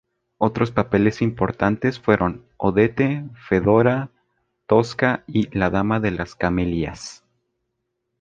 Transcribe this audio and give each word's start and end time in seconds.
Otros 0.39 0.71
papeles 0.71 1.21
importantes 1.21 1.99
fueron 1.99 2.43
"Odette", 2.57 3.23
"Fedora", 3.47 4.09
"Tosca" 4.65 5.23
y 5.27 5.55
"La 5.55 5.69
dama 5.69 5.99
de 5.99 6.09
las 6.09 6.33
camelias". 6.33 7.23